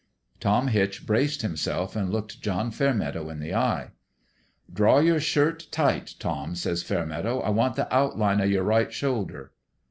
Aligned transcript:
"Tom 0.39 0.69
Hitch 0.69 1.05
braced 1.05 1.43
himself 1.43 1.95
and 1.95 2.09
looked 2.11 2.41
John 2.41 2.71
Fairmeadow 2.71 3.29
in 3.29 3.39
the 3.39 3.53
eye. 3.53 3.91
"'Draw 4.73 4.97
your 5.01 5.19
shirt 5.19 5.67
tight, 5.69 6.15
Tom/ 6.17 6.55
says 6.55 6.81
Fair 6.81 7.05
meadow. 7.05 7.39
'I 7.41 7.49
want 7.51 7.75
the 7.75 7.95
outline 7.95 8.41
of 8.41 8.49
your 8.49 8.63
right 8.63 8.91
shoulder.' 8.91 9.51